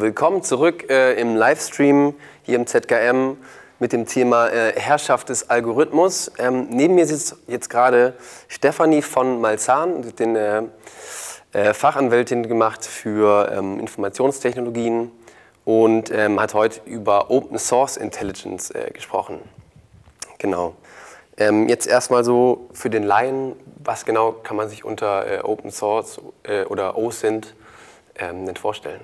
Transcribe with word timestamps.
willkommen 0.00 0.42
zurück 0.42 0.88
äh, 0.88 1.20
im 1.20 1.36
Livestream 1.36 2.14
hier 2.42 2.56
im 2.56 2.66
ZKM 2.66 3.36
mit 3.78 3.92
dem 3.92 4.06
Thema 4.06 4.48
äh, 4.48 4.72
Herrschaft 4.74 5.28
des 5.28 5.50
Algorithmus. 5.50 6.32
Ähm, 6.38 6.68
neben 6.70 6.94
mir 6.94 7.06
sitzt 7.06 7.36
jetzt 7.46 7.68
gerade 7.68 8.14
Stefanie 8.48 9.02
von 9.02 9.40
Malzahn, 9.42 10.14
den 10.16 10.36
äh, 10.36 10.62
äh, 11.52 11.74
Fachanwältin 11.74 12.48
gemacht 12.48 12.86
für 12.86 13.52
ähm, 13.52 13.78
Informationstechnologien 13.78 15.12
und 15.66 16.10
ähm, 16.10 16.40
hat 16.40 16.54
heute 16.54 16.80
über 16.86 17.30
Open 17.30 17.58
Source 17.58 17.98
Intelligence 17.98 18.70
äh, 18.70 18.90
gesprochen. 18.92 19.40
Genau. 20.38 20.74
Ähm, 21.36 21.68
jetzt 21.68 21.86
erstmal 21.86 22.24
so 22.24 22.68
für 22.72 22.88
den 22.88 23.02
Laien, 23.02 23.54
was 23.84 24.06
genau 24.06 24.32
kann 24.32 24.56
man 24.56 24.70
sich 24.70 24.82
unter 24.82 25.26
äh, 25.26 25.40
Open 25.42 25.70
Source 25.70 26.20
oder 26.68 26.96
OSINT 26.96 27.54
ähm, 28.18 28.46
denn 28.46 28.56
vorstellen? 28.56 29.00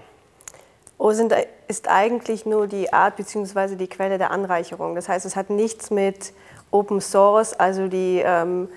OSINT 0.98 1.34
ist 1.68 1.88
eigentlich 1.88 2.46
nur 2.46 2.66
die 2.66 2.92
Art 2.92 3.16
bzw. 3.16 3.76
die 3.76 3.86
Quelle 3.86 4.18
der 4.18 4.30
Anreicherung. 4.30 4.94
Das 4.94 5.08
heißt, 5.08 5.26
es 5.26 5.36
hat 5.36 5.50
nichts 5.50 5.90
mit 5.90 6.32
Open 6.70 7.00
Source, 7.00 7.52
also 7.52 7.88
die, 7.88 8.22
ähm, 8.24 8.68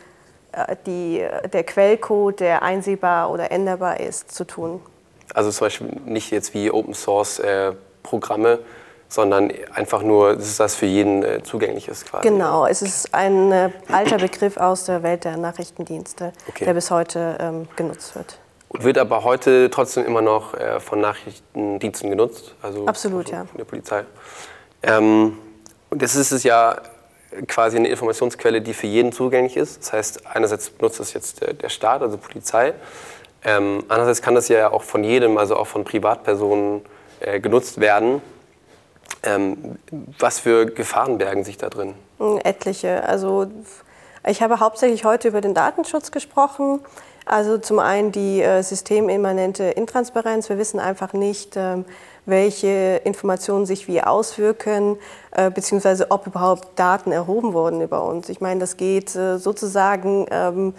äh, 0.52 0.76
die, 0.86 1.26
der 1.52 1.64
Quellcode, 1.64 2.40
der 2.42 2.62
einsehbar 2.62 3.32
oder 3.32 3.52
änderbar 3.52 4.00
ist, 4.00 4.32
zu 4.32 4.46
tun. 4.46 4.82
Also 5.34 5.52
zum 5.52 5.66
Beispiel 5.66 5.88
nicht 6.06 6.32
jetzt 6.32 6.54
wie 6.54 6.72
Open 6.72 6.94
Source 6.94 7.40
äh, 7.40 7.74
Programme, 8.04 8.60
sondern 9.08 9.52
einfach 9.74 10.04
nur, 10.04 10.36
dass 10.36 10.58
das 10.58 10.76
für 10.76 10.86
jeden 10.86 11.24
äh, 11.24 11.42
zugänglich 11.44 11.88
ist 11.88 12.06
quasi. 12.06 12.28
Genau, 12.28 12.66
es 12.68 12.82
ist 12.82 13.14
ein 13.14 13.52
äh, 13.52 13.70
alter 13.92 14.18
Begriff 14.18 14.58
aus 14.58 14.86
der 14.86 15.04
Welt 15.04 15.26
der 15.26 15.38
Nachrichtendienste, 15.38 16.32
okay. 16.48 16.66
der 16.66 16.74
bis 16.74 16.92
heute 16.92 17.38
ähm, 17.40 17.68
genutzt 17.76 18.16
wird. 18.16 18.38
Wird 18.72 18.98
aber 18.98 19.24
heute 19.24 19.70
trotzdem 19.72 20.06
immer 20.06 20.22
noch 20.22 20.54
äh, 20.54 20.80
von 20.80 21.02
Nachrichtendiensten 21.02 22.10
genutzt. 22.10 22.54
Also 22.62 22.86
Absolut, 22.86 23.30
von, 23.30 23.34
ja. 23.34 23.46
Von 23.46 23.58
der 23.58 23.66
Polizei. 23.66 24.04
Ähm, 24.84 25.38
und 25.90 26.02
das 26.02 26.16
ist 26.16 26.32
es 26.32 26.44
ja 26.44 26.78
quasi 27.48 27.78
eine 27.78 27.88
Informationsquelle, 27.88 28.62
die 28.62 28.74
für 28.74 28.88
jeden 28.88 29.12
zugänglich 29.12 29.58
ist. 29.58 29.80
Das 29.80 29.94
heißt, 29.94 30.28
einerseits 30.28 30.70
benutzt 30.70 31.00
das 31.00 31.14
jetzt 31.14 31.42
der, 31.42 31.54
der 31.54 31.70
Staat, 31.70 32.02
also 32.02 32.18
Polizei. 32.18 32.74
Ähm, 33.44 33.84
andererseits 33.88 34.22
kann 34.22 34.36
das 34.36 34.48
ja 34.50 34.72
auch 34.72 34.84
von 34.84 35.04
jedem, 35.04 35.38
also 35.38 35.56
auch 35.56 35.68
von 35.68 35.84
Privatpersonen, 35.84 36.82
äh, 37.22 37.40
genutzt 37.40 37.80
werden. 37.80 38.22
Ähm, 39.24 39.78
was 40.20 40.40
für 40.40 40.66
Gefahren 40.68 41.18
bergen 41.18 41.44
sich 41.44 41.58
da 41.58 41.70
drin? 41.70 41.96
Hm, 42.20 42.40
etliche. 42.44 43.04
Also 43.04 43.48
ich 44.26 44.42
habe 44.42 44.60
hauptsächlich 44.60 45.06
heute 45.06 45.28
über 45.28 45.42
den 45.42 45.54
Datenschutz 45.54 46.12
gesprochen. 46.12 46.80
Also 47.26 47.58
zum 47.58 47.80
einen 47.80 48.12
die 48.12 48.42
äh, 48.42 48.64
systemimmanente 48.64 49.64
Intransparenz. 49.64 50.50
Wir 50.50 50.58
wissen 50.58 50.80
einfach 50.80 51.14
nicht, 51.14 51.56
ähm, 51.56 51.86
welche 52.26 53.02
Informationen 53.04 53.66
sich 53.66 53.88
wie 53.88 54.02
auswirken, 54.02 54.98
äh, 55.32 55.50
beziehungsweise 55.52 56.12
ob 56.12 56.28
überhaupt 56.28 56.78
Daten 56.78 57.12
erhoben 57.12 57.54
wurden 57.54 57.82
über 57.82 58.04
uns. 58.04 58.30
Ich 58.30 58.42
meine, 58.42 58.60
das 58.60 58.78
geht 58.78 59.16
äh, 59.16 59.38
sozusagen 59.38 60.26
ähm, 60.32 60.74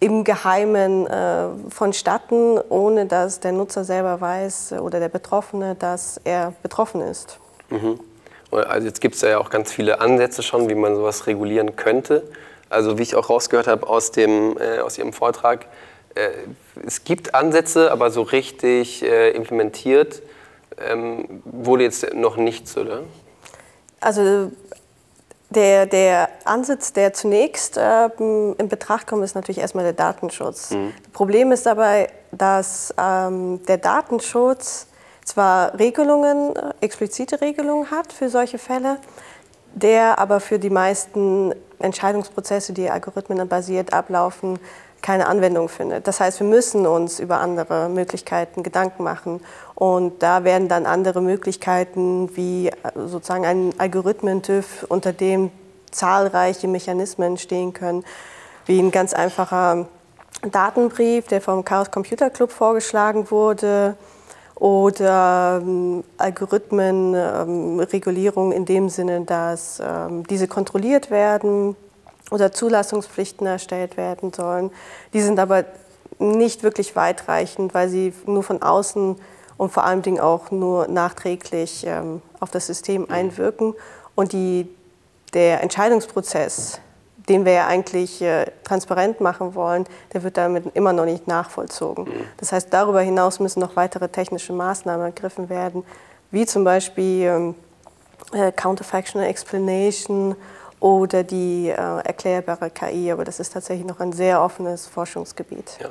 im 0.00 0.24
Geheimen 0.24 1.06
äh, 1.06 1.48
vonstatten, 1.68 2.58
ohne 2.68 3.06
dass 3.06 3.38
der 3.38 3.52
Nutzer 3.52 3.84
selber 3.84 4.20
weiß 4.20 4.72
oder 4.80 4.98
der 4.98 5.08
Betroffene, 5.08 5.76
dass 5.76 6.20
er 6.24 6.54
betroffen 6.62 7.02
ist. 7.02 7.38
Mhm. 7.70 8.00
Also 8.50 8.86
jetzt 8.86 9.00
gibt 9.00 9.14
es 9.14 9.20
ja 9.22 9.38
auch 9.38 9.48
ganz 9.48 9.72
viele 9.72 10.00
Ansätze 10.00 10.42
schon, 10.42 10.68
wie 10.68 10.74
man 10.74 10.96
sowas 10.96 11.26
regulieren 11.26 11.76
könnte. 11.76 12.24
Also 12.72 12.98
wie 12.98 13.02
ich 13.02 13.14
auch 13.14 13.30
rausgehört 13.30 13.66
habe 13.66 13.88
aus, 13.88 14.10
dem, 14.10 14.56
äh, 14.58 14.80
aus 14.80 14.98
Ihrem 14.98 15.12
Vortrag, 15.12 15.66
äh, 16.14 16.30
es 16.86 17.04
gibt 17.04 17.34
Ansätze, 17.34 17.92
aber 17.92 18.10
so 18.10 18.22
richtig 18.22 19.02
äh, 19.02 19.30
implementiert 19.30 20.22
ähm, 20.78 21.42
wurde 21.44 21.84
jetzt 21.84 22.14
noch 22.14 22.36
nichts, 22.36 22.76
oder? 22.76 23.02
Also 24.00 24.50
der, 25.50 25.86
der 25.86 26.28
Ansatz, 26.44 26.92
der 26.92 27.12
zunächst 27.12 27.78
ähm, 27.78 28.54
in 28.58 28.68
Betracht 28.68 29.06
kommt, 29.06 29.22
ist 29.22 29.34
natürlich 29.34 29.58
erstmal 29.58 29.84
der 29.84 29.92
Datenschutz. 29.92 30.70
Mhm. 30.70 30.92
Problem 31.12 31.52
ist 31.52 31.66
dabei, 31.66 32.08
dass 32.30 32.94
ähm, 32.98 33.64
der 33.66 33.78
Datenschutz 33.78 34.86
zwar 35.24 35.78
Regelungen, 35.78 36.56
äh, 36.56 36.72
explizite 36.80 37.40
Regelungen 37.40 37.90
hat 37.90 38.12
für 38.12 38.28
solche 38.28 38.58
Fälle, 38.58 38.98
der 39.74 40.18
aber 40.18 40.40
für 40.40 40.58
die 40.58 40.70
meisten 40.70 41.54
Entscheidungsprozesse, 41.82 42.72
die 42.72 42.90
Algorithmen 42.90 43.48
basiert 43.48 43.92
ablaufen, 43.92 44.58
keine 45.02 45.26
Anwendung 45.26 45.68
findet. 45.68 46.06
Das 46.06 46.20
heißt, 46.20 46.40
wir 46.40 46.46
müssen 46.46 46.86
uns 46.86 47.18
über 47.18 47.40
andere 47.40 47.88
Möglichkeiten 47.88 48.62
Gedanken 48.62 49.02
machen. 49.02 49.40
Und 49.74 50.22
da 50.22 50.44
werden 50.44 50.68
dann 50.68 50.86
andere 50.86 51.20
Möglichkeiten 51.20 52.34
wie 52.36 52.68
äh, 52.68 52.72
sozusagen 52.94 53.44
ein 53.44 53.74
Algorithmen-TÜV, 53.78 54.86
unter 54.88 55.12
dem 55.12 55.50
zahlreiche 55.90 56.68
Mechanismen 56.68 57.36
stehen 57.36 57.72
können, 57.72 58.04
wie 58.64 58.78
ein 58.78 58.92
ganz 58.92 59.12
einfacher 59.12 59.88
Datenbrief, 60.50 61.26
der 61.26 61.40
vom 61.40 61.64
Chaos 61.64 61.90
Computer 61.90 62.30
Club 62.30 62.50
vorgeschlagen 62.50 63.30
wurde, 63.30 63.96
oder 64.62 65.60
ähm, 65.60 66.04
Algorithmenregulierung 66.18 68.52
ähm, 68.52 68.58
in 68.58 68.64
dem 68.64 68.88
Sinne, 68.90 69.22
dass 69.22 69.82
ähm, 69.84 70.24
diese 70.28 70.46
kontrolliert 70.46 71.10
werden 71.10 71.74
oder 72.30 72.52
Zulassungspflichten 72.52 73.44
erstellt 73.44 73.96
werden 73.96 74.32
sollen. 74.32 74.70
Die 75.14 75.20
sind 75.20 75.40
aber 75.40 75.64
nicht 76.20 76.62
wirklich 76.62 76.94
weitreichend, 76.94 77.74
weil 77.74 77.88
sie 77.88 78.12
nur 78.24 78.44
von 78.44 78.62
außen 78.62 79.16
und 79.56 79.72
vor 79.72 79.84
allen 79.84 80.02
Dingen 80.02 80.20
auch 80.20 80.52
nur 80.52 80.86
nachträglich 80.86 81.84
ähm, 81.84 82.22
auf 82.38 82.52
das 82.52 82.68
System 82.68 83.10
einwirken 83.10 83.74
und 84.14 84.32
die, 84.32 84.68
der 85.34 85.60
Entscheidungsprozess 85.64 86.78
den 87.28 87.44
wir 87.44 87.52
ja 87.52 87.66
eigentlich 87.66 88.20
äh, 88.22 88.46
transparent 88.64 89.20
machen 89.20 89.54
wollen, 89.54 89.86
der 90.12 90.22
wird 90.22 90.36
damit 90.36 90.74
immer 90.74 90.92
noch 90.92 91.04
nicht 91.04 91.28
nachvollzogen. 91.28 92.04
Mhm. 92.04 92.24
Das 92.38 92.52
heißt, 92.52 92.72
darüber 92.72 93.00
hinaus 93.00 93.40
müssen 93.40 93.60
noch 93.60 93.76
weitere 93.76 94.08
technische 94.08 94.52
Maßnahmen 94.52 95.06
ergriffen 95.06 95.48
werden, 95.48 95.84
wie 96.30 96.46
zum 96.46 96.64
Beispiel 96.64 97.22
ähm, 97.22 97.54
äh, 98.32 98.52
Counterfactional 98.52 99.28
Explanation 99.28 100.36
oder 100.80 101.22
die 101.22 101.68
äh, 101.68 101.74
erklärbare 101.74 102.70
KI. 102.70 103.12
Aber 103.12 103.24
das 103.24 103.38
ist 103.40 103.52
tatsächlich 103.52 103.86
noch 103.86 104.00
ein 104.00 104.12
sehr 104.12 104.42
offenes 104.42 104.86
Forschungsgebiet. 104.86 105.78
Ja. 105.80 105.90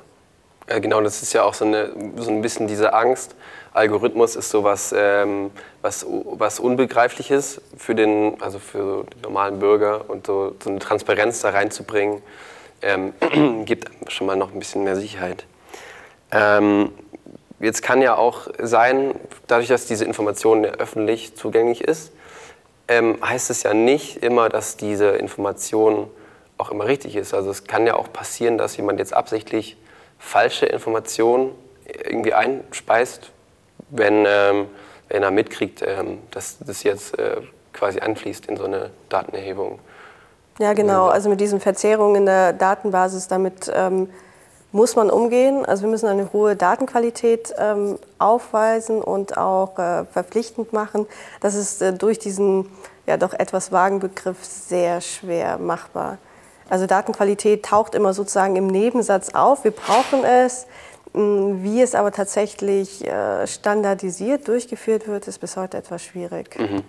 Ja, 0.69 0.79
genau, 0.79 1.01
das 1.01 1.21
ist 1.21 1.33
ja 1.33 1.43
auch 1.43 1.53
so, 1.53 1.65
eine, 1.65 1.91
so 2.17 2.29
ein 2.29 2.41
bisschen 2.41 2.67
diese 2.67 2.93
Angst. 2.93 3.35
Algorithmus 3.73 4.35
ist 4.35 4.49
so 4.49 4.63
was, 4.63 4.93
ähm, 4.95 5.51
was, 5.81 6.05
was 6.07 6.59
Unbegreifliches 6.59 7.61
für 7.77 7.95
den, 7.95 8.41
also 8.41 8.59
für 8.59 9.05
den 9.05 9.21
normalen 9.21 9.59
Bürger 9.59 10.09
und 10.09 10.27
so, 10.27 10.55
so 10.61 10.69
eine 10.69 10.79
Transparenz 10.79 11.41
da 11.41 11.49
reinzubringen, 11.49 12.21
ähm, 12.81 13.13
gibt 13.65 13.89
schon 14.11 14.27
mal 14.27 14.35
noch 14.35 14.53
ein 14.53 14.59
bisschen 14.59 14.83
mehr 14.83 14.95
Sicherheit. 14.95 15.45
Ähm, 16.31 16.91
jetzt 17.59 17.81
kann 17.81 18.01
ja 18.01 18.15
auch 18.15 18.47
sein, 18.59 19.15
dadurch, 19.47 19.69
dass 19.69 19.85
diese 19.85 20.05
Information 20.05 20.65
öffentlich 20.65 21.35
zugänglich 21.35 21.81
ist, 21.81 22.11
ähm, 22.87 23.17
heißt 23.23 23.49
es 23.49 23.63
ja 23.63 23.73
nicht 23.73 24.17
immer, 24.23 24.49
dass 24.49 24.77
diese 24.77 25.09
Information 25.11 26.09
auch 26.57 26.71
immer 26.71 26.85
richtig 26.85 27.15
ist. 27.15 27.33
Also 27.33 27.49
es 27.49 27.63
kann 27.63 27.87
ja 27.87 27.95
auch 27.95 28.11
passieren, 28.11 28.57
dass 28.57 28.77
jemand 28.77 28.99
jetzt 28.99 29.13
absichtlich 29.13 29.77
falsche 30.21 30.67
Informationen 30.67 31.51
irgendwie 31.85 32.33
einspeist, 32.33 33.31
wenn, 33.89 34.25
ähm, 34.27 34.67
wenn 35.09 35.23
er 35.23 35.31
mitkriegt, 35.31 35.81
ähm, 35.85 36.19
dass 36.31 36.57
das 36.59 36.83
jetzt 36.83 37.17
äh, 37.19 37.41
quasi 37.73 37.99
anfließt 37.99 38.45
in 38.45 38.55
so 38.55 38.63
eine 38.63 38.91
Datenerhebung. 39.09 39.79
Ja, 40.59 40.73
genau. 40.73 41.07
Also 41.07 41.29
mit 41.29 41.41
diesen 41.41 41.59
Verzerrungen 41.59 42.17
in 42.17 42.25
der 42.27 42.53
Datenbasis, 42.53 43.27
damit 43.27 43.71
ähm, 43.73 44.09
muss 44.71 44.95
man 44.95 45.09
umgehen. 45.09 45.65
Also 45.65 45.83
wir 45.83 45.89
müssen 45.89 46.07
eine 46.07 46.31
hohe 46.31 46.55
Datenqualität 46.55 47.53
ähm, 47.57 47.97
aufweisen 48.19 49.01
und 49.01 49.37
auch 49.37 49.77
äh, 49.79 50.05
verpflichtend 50.05 50.71
machen. 50.71 51.07
Das 51.39 51.55
ist 51.55 51.81
äh, 51.81 51.93
durch 51.93 52.19
diesen 52.19 52.69
ja 53.07 53.17
doch 53.17 53.33
etwas 53.33 53.71
vagen 53.71 53.99
Begriff 53.99 54.37
sehr 54.43 55.01
schwer 55.01 55.57
machbar. 55.57 56.19
Also 56.71 56.85
Datenqualität 56.85 57.65
taucht 57.65 57.95
immer 57.95 58.13
sozusagen 58.13 58.55
im 58.55 58.67
Nebensatz 58.67 59.35
auf. 59.35 59.65
Wir 59.65 59.71
brauchen 59.71 60.23
es. 60.23 60.67
Hm, 61.13 61.61
wie 61.61 61.81
es 61.81 61.95
aber 61.95 62.13
tatsächlich 62.13 63.05
äh, 63.05 63.45
standardisiert 63.45 64.47
durchgeführt 64.47 65.05
wird, 65.05 65.27
ist 65.27 65.39
bis 65.39 65.57
heute 65.57 65.75
etwas 65.75 66.01
schwierig. 66.01 66.57
Mhm. 66.57 66.83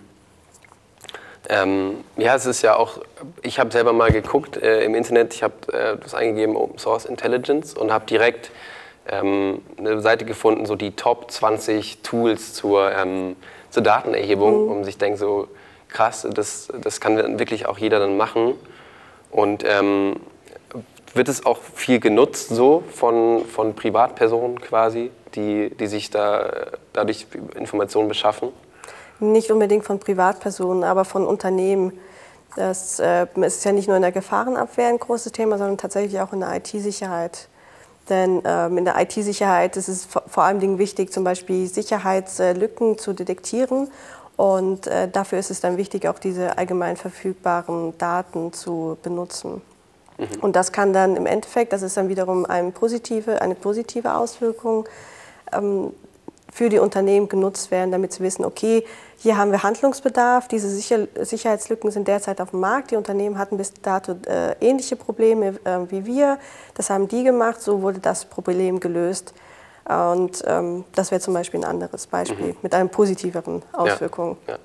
Ähm, 1.49 1.97
ja, 2.15 2.33
es 2.33 2.45
ist 2.45 2.61
ja 2.61 2.77
auch, 2.77 3.01
ich 3.41 3.59
habe 3.59 3.73
selber 3.73 3.91
mal 3.91 4.09
geguckt 4.09 4.55
äh, 4.55 4.85
im 4.85 4.95
Internet, 4.95 5.33
ich 5.33 5.43
habe 5.43 5.73
äh, 5.73 5.97
das 6.01 6.13
eingegeben, 6.13 6.55
Open 6.55 6.77
Source 6.77 7.03
Intelligence, 7.03 7.73
und 7.73 7.91
habe 7.91 8.05
direkt 8.05 8.51
ähm, 9.09 9.61
eine 9.77 9.99
Seite 9.99 10.23
gefunden, 10.23 10.65
so 10.65 10.77
die 10.77 10.91
Top 10.91 11.29
20 11.29 12.01
Tools 12.03 12.53
zur, 12.53 12.89
ähm, 12.93 13.35
zur 13.69 13.83
Datenerhebung, 13.83 14.63
mhm. 14.63 14.71
und 14.71 14.83
sich 14.85 14.97
denkt 14.97 15.19
so, 15.19 15.49
krass, 15.89 16.25
das, 16.33 16.69
das 16.81 17.01
kann 17.01 17.37
wirklich 17.37 17.65
auch 17.65 17.77
jeder 17.77 17.99
dann 17.99 18.15
machen. 18.15 18.53
Und 19.33 19.65
ähm, 19.67 20.15
wird 21.13 21.27
es 21.27 21.45
auch 21.45 21.59
viel 21.75 21.99
genutzt 21.99 22.49
so 22.49 22.83
von, 22.93 23.45
von 23.45 23.75
Privatpersonen 23.75 24.61
quasi? 24.61 25.11
die, 25.35 25.75
die 25.75 25.87
sich 25.87 26.09
da 26.09 26.67
dadurch 26.93 27.27
Informationen 27.55 28.07
beschaffen? 28.07 28.49
Nicht 29.19 29.51
unbedingt 29.51 29.85
von 29.85 29.99
Privatpersonen, 29.99 30.83
aber 30.83 31.05
von 31.05 31.25
Unternehmen. 31.25 31.99
Das 32.55 32.99
äh, 32.99 33.25
ist 33.35 33.65
ja 33.65 33.71
nicht 33.71 33.87
nur 33.87 33.95
in 33.95 34.01
der 34.01 34.11
Gefahrenabwehr 34.11 34.87
ein 34.87 34.99
großes 34.99 35.31
Thema, 35.31 35.57
sondern 35.57 35.77
tatsächlich 35.77 36.19
auch 36.19 36.33
in 36.33 36.41
der 36.41 36.55
IT-Sicherheit. 36.55 37.47
Denn 38.09 38.41
ähm, 38.45 38.77
in 38.77 38.85
der 38.85 38.99
IT-Sicherheit 38.99 39.77
ist 39.77 39.87
es 39.87 40.05
vor 40.05 40.43
allem 40.43 40.77
wichtig, 40.77 41.11
zum 41.11 41.23
Beispiel 41.23 41.67
Sicherheitslücken 41.67 42.97
zu 42.97 43.13
detektieren. 43.13 43.89
Und 44.35 44.87
äh, 44.87 45.07
dafür 45.07 45.39
ist 45.39 45.51
es 45.51 45.61
dann 45.61 45.77
wichtig, 45.77 46.07
auch 46.07 46.17
diese 46.17 46.57
allgemein 46.57 46.97
verfügbaren 46.97 47.97
Daten 47.97 48.51
zu 48.51 48.97
benutzen. 49.03 49.61
Mhm. 50.17 50.39
Und 50.41 50.55
das 50.55 50.71
kann 50.71 50.93
dann 50.93 51.15
im 51.15 51.25
Endeffekt, 51.25 51.73
das 51.73 51.81
ist 51.81 51.97
dann 51.97 52.09
wiederum 52.09 52.45
eine 52.45 52.71
positive, 52.71 53.41
eine 53.41 53.55
positive 53.55 54.15
Auswirkung, 54.15 54.87
ähm, 55.51 55.93
für 56.53 56.69
die 56.69 56.77
Unternehmen 56.77 57.27
genutzt 57.27 57.71
werden, 57.71 57.91
damit 57.91 58.13
sie 58.13 58.21
wissen, 58.21 58.45
okay, 58.45 58.85
hier 59.17 59.37
haben 59.37 59.51
wir 59.51 59.63
Handlungsbedarf, 59.63 60.47
diese 60.47 60.69
Sicher 60.69 61.07
Sicherheitslücken 61.19 61.89
sind 61.89 62.07
derzeit 62.07 62.39
auf 62.41 62.51
dem 62.51 62.59
Markt, 62.59 62.91
die 62.91 62.95
Unternehmen 62.95 63.39
hatten 63.39 63.57
bis 63.57 63.73
dato 63.73 64.15
äh, 64.27 64.55
ähnliche 64.61 64.95
Probleme 64.95 65.55
äh, 65.63 65.79
wie 65.89 66.05
wir, 66.05 66.37
das 66.75 66.91
haben 66.91 67.07
die 67.07 67.23
gemacht, 67.23 67.59
so 67.59 67.81
wurde 67.81 67.99
das 67.99 68.25
Problem 68.25 68.79
gelöst. 68.79 69.33
Und 69.85 70.43
ähm, 70.47 70.85
das 70.95 71.11
wäre 71.11 71.19
zum 71.19 71.33
Beispiel 71.33 71.59
ein 71.59 71.65
anderes 71.65 72.07
Beispiel 72.07 72.47
mhm. 72.47 72.57
mit 72.61 72.73
einer 72.73 72.89
positiveren 72.89 73.63
Auswirkung. 73.73 74.37
Ja, 74.47 74.53
ja. 74.53 74.59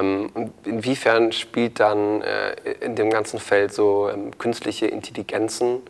Ähm, 0.00 0.30
inwiefern 0.64 1.32
spielt 1.32 1.78
dann 1.78 2.22
äh, 2.22 2.54
in 2.80 2.96
dem 2.96 3.10
ganzen 3.10 3.38
Feld 3.38 3.74
so 3.74 4.08
ähm, 4.08 4.36
künstliche 4.38 4.86
Intelligenzen 4.86 5.82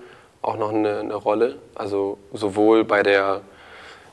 auch 0.43 0.57
noch 0.57 0.71
eine, 0.71 0.99
eine 0.99 1.15
Rolle? 1.15 1.59
Also 1.77 2.19
sowohl 2.33 2.85
bei 2.85 3.03
der 3.05 3.43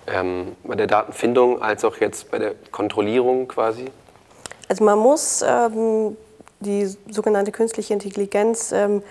ähm, 0.07 0.55
bei 0.63 0.75
der 0.75 0.87
Datenfindung 0.87 1.61
als 1.61 1.85
auch 1.85 1.97
jetzt 1.97 2.31
bei 2.31 2.39
der 2.39 2.53
Kontrollierung 2.71 3.47
quasi? 3.47 3.85
Also 4.67 4.83
man 4.83 4.99
muss 4.99 5.43
ähm, 5.45 6.17
die 6.59 6.85
sogenannte 7.09 7.51
künstliche 7.51 7.93
Intelligenz 7.93 8.71
ähm, 8.71 9.03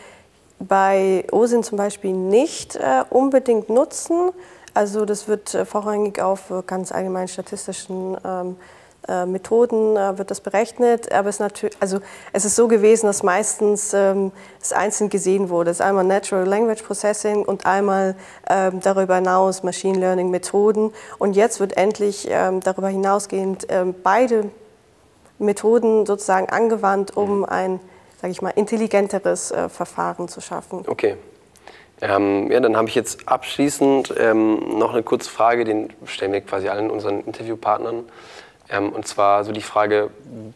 bei 0.58 1.24
OSIN 1.32 1.62
zum 1.62 1.78
Beispiel 1.78 2.12
nicht 2.12 2.76
äh, 2.76 3.04
unbedingt 3.10 3.68
nutzen. 3.68 4.32
Also 4.74 5.04
das 5.04 5.28
wird 5.28 5.54
äh, 5.54 5.64
vorrangig 5.64 6.20
auf 6.20 6.50
äh, 6.50 6.62
ganz 6.66 6.92
allgemeinen 6.92 7.28
statistischen 7.28 8.16
ähm, 8.24 8.56
äh, 9.08 9.26
Methoden 9.26 9.96
äh, 9.96 10.18
wird 10.18 10.30
das 10.30 10.40
berechnet, 10.40 11.10
aber 11.10 11.28
es, 11.30 11.38
natürlich, 11.38 11.76
also 11.80 12.00
es 12.32 12.44
ist 12.44 12.54
so 12.54 12.68
gewesen, 12.68 13.06
dass 13.06 13.22
meistens 13.22 13.94
ähm, 13.94 14.30
es 14.60 14.72
einzeln 14.72 15.08
gesehen 15.08 15.48
wurde. 15.48 15.70
Es 15.70 15.78
ist 15.78 15.86
einmal 15.86 16.04
Natural 16.04 16.46
Language 16.46 16.82
Processing 16.82 17.44
und 17.44 17.66
einmal 17.66 18.14
ähm, 18.48 18.80
darüber 18.80 19.16
hinaus 19.16 19.62
Machine 19.62 19.98
Learning 19.98 20.30
Methoden. 20.30 20.92
Und 21.18 21.34
jetzt 21.34 21.60
wird 21.60 21.76
endlich 21.76 22.28
ähm, 22.30 22.60
darüber 22.60 22.88
hinausgehend 22.88 23.66
ähm, 23.70 23.94
beide 24.02 24.50
Methoden 25.38 26.04
sozusagen 26.04 26.50
angewandt, 26.50 27.16
um 27.16 27.38
mhm. 27.38 27.44
ein, 27.46 27.80
sage 28.20 28.32
ich 28.32 28.42
mal, 28.42 28.50
intelligenteres 28.50 29.50
äh, 29.50 29.68
Verfahren 29.70 30.28
zu 30.28 30.42
schaffen. 30.42 30.84
Okay. 30.86 31.16
Ähm, 32.02 32.50
ja, 32.50 32.60
dann 32.60 32.76
habe 32.76 32.88
ich 32.88 32.94
jetzt 32.94 33.28
abschließend 33.28 34.14
ähm, 34.18 34.78
noch 34.78 34.92
eine 34.92 35.02
kurze 35.02 35.30
Frage, 35.30 35.64
den 35.64 35.92
stellen 36.06 36.32
wir 36.32 36.40
quasi 36.40 36.68
allen 36.68 36.90
unseren 36.90 37.20
Interviewpartnern. 37.24 38.04
Ähm, 38.70 38.90
und 38.90 39.06
zwar 39.06 39.44
so 39.44 39.52
die 39.52 39.60
Frage, 39.60 40.10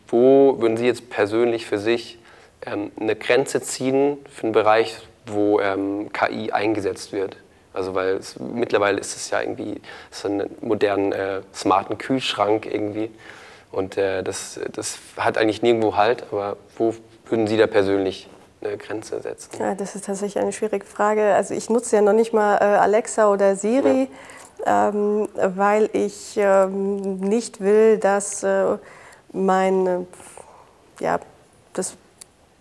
wo 0.09 0.61
würden 0.61 0.77
Sie 0.77 0.87
jetzt 0.87 1.11
persönlich 1.11 1.67
für 1.67 1.79
sich 1.79 2.19
ähm, 2.65 2.93
eine 2.99 3.15
Grenze 3.15 3.61
ziehen 3.61 4.19
für 4.31 4.45
einen 4.45 4.53
Bereich, 4.53 4.97
wo 5.27 5.61
ähm, 5.61 6.11
KI 6.13 6.51
eingesetzt 6.53 7.13
wird? 7.13 7.37
Also 7.75 7.95
weil 7.95 8.17
es, 8.17 8.39
mittlerweile 8.39 8.99
ist 8.99 9.17
es 9.17 9.31
ja 9.31 9.41
irgendwie 9.41 9.81
so 10.11 10.29
einen 10.29 10.49
modernen, 10.61 11.13
äh, 11.13 11.41
smarten 11.53 11.99
Kühlschrank 11.99 12.67
irgendwie. 12.67 13.11
Und 13.71 13.99
äh, 13.99 14.23
das, 14.23 14.61
das 14.73 14.99
hat 15.17 15.37
eigentlich 15.37 15.61
nirgendwo 15.61 15.97
Halt, 15.97 16.25
aber 16.31 16.57
wo 16.79 16.95
würden 17.27 17.49
Sie 17.49 17.57
da 17.57 17.67
persönlich 17.67 18.29
eine 18.65 18.77
Grenze 18.77 19.21
setzen? 19.21 19.51
Ja, 19.59 19.75
das 19.75 19.95
ist 19.95 20.07
tatsächlich 20.07 20.43
eine 20.43 20.53
schwierige 20.53 20.87
Frage. 20.87 21.35
Also 21.35 21.55
ich 21.55 21.71
nutze 21.71 21.97
ja 21.97 22.03
noch 22.03 22.13
nicht 22.13 22.33
mal 22.33 22.57
äh, 22.57 22.65
Alexa 22.65 23.31
oder 23.31 23.57
Siri. 23.57 24.03
Ja 24.03 24.09
ähm, 24.67 25.29
weil 25.35 25.91
ich 25.93 26.35
ähm, 26.37 27.21
nicht 27.21 27.61
will, 27.61 27.99
dass 27.99 28.43
äh, 28.43 28.79
mein, 29.33 30.07
ja, 31.01 31.19
das, 31.73 31.95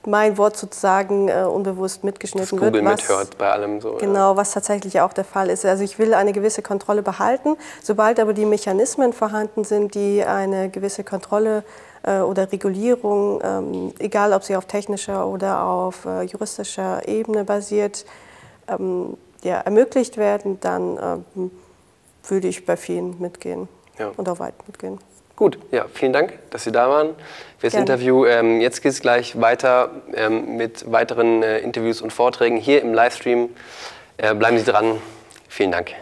mein 0.05 0.37
Wort 0.37 0.57
sozusagen 0.57 1.29
äh, 1.29 1.43
unbewusst 1.43 2.03
mitgeschnitten 2.03 2.57
Google 2.57 2.73
wird. 2.73 2.85
Was, 2.85 3.01
mithört 3.01 3.37
bei 3.37 3.49
allem 3.49 3.79
so. 3.79 3.93
Genau, 3.99 4.31
ja. 4.31 4.37
was 4.37 4.51
tatsächlich 4.51 4.99
auch 4.99 5.13
der 5.13 5.23
Fall 5.23 5.49
ist. 5.49 5.65
Also 5.65 5.83
ich 5.83 5.97
will 5.97 6.13
eine 6.13 6.33
gewisse 6.33 6.61
Kontrolle 6.61 7.03
behalten. 7.03 7.55
Sobald 7.81 8.19
aber 8.19 8.33
die 8.33 8.45
Mechanismen 8.45 9.13
vorhanden 9.13 9.63
sind, 9.63 9.95
die 9.95 10.23
eine 10.23 10.69
gewisse 10.69 11.03
Kontrolle 11.03 11.59
äh, 11.59 11.61
oder 12.03 12.51
Regulierung, 12.51 13.41
ähm, 13.43 13.93
egal 13.99 14.33
ob 14.33 14.43
sie 14.43 14.55
auf 14.55 14.65
technischer 14.65 15.25
oder 15.27 15.63
auf 15.63 16.05
äh, 16.05 16.23
juristischer 16.23 17.07
Ebene 17.07 17.43
basiert, 17.45 18.05
ähm, 18.67 19.17
ja, 19.43 19.59
ermöglicht 19.61 20.17
werden, 20.17 20.59
dann 20.59 21.25
ähm, 21.35 21.51
würde 22.25 22.47
ich 22.47 22.65
bei 22.65 22.77
vielen 22.77 23.19
mitgehen 23.19 23.67
ja. 23.99 24.11
und 24.15 24.27
auch 24.29 24.39
weit 24.39 24.55
mitgehen. 24.67 24.99
Gut, 25.35 25.57
ja, 25.71 25.85
vielen 25.91 26.13
Dank, 26.13 26.37
dass 26.51 26.63
Sie 26.63 26.71
da 26.71 26.89
waren 26.89 27.09
für 27.57 27.67
das 27.67 27.73
Gerne. 27.73 27.85
Interview. 27.85 28.25
Ähm, 28.25 28.61
jetzt 28.61 28.83
geht 28.83 28.91
es 28.91 29.01
gleich 29.01 29.39
weiter 29.41 29.89
ähm, 30.13 30.57
mit 30.57 30.91
weiteren 30.91 31.41
äh, 31.41 31.59
Interviews 31.59 32.01
und 32.01 32.13
Vorträgen 32.13 32.57
hier 32.57 32.81
im 32.81 32.93
Livestream. 32.93 33.49
Äh, 34.17 34.35
bleiben 34.35 34.59
Sie 34.59 34.65
dran. 34.65 35.01
Vielen 35.49 35.71
Dank. 35.71 35.93